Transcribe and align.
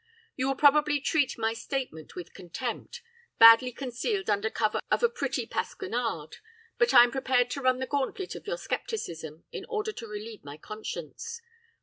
"'You 0.35 0.47
will 0.47 0.55
probably 0.55 0.99
treat 0.99 1.37
my 1.37 1.53
statement 1.53 2.15
with 2.15 2.33
contempt, 2.33 3.03
badly 3.37 3.71
concealed 3.71 4.31
under 4.31 4.49
cover 4.49 4.79
of 4.89 5.03
a 5.03 5.09
pretty 5.09 5.45
pasquinade, 5.45 6.37
but 6.79 6.91
I 6.91 7.03
am 7.03 7.11
prepared 7.11 7.51
to 7.51 7.61
run 7.61 7.77
the 7.77 7.85
gauntlet 7.85 8.33
of 8.33 8.47
your 8.47 8.57
scepticism 8.57 9.43
in 9.51 9.63
order 9.65 9.91
to 9.91 10.07
relieve 10.07 10.43
my 10.43 10.57
conscience. 10.57 11.39